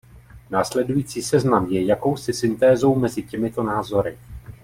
[0.49, 4.17] Následující seznam je jakousi syntézou mezi těmito názory.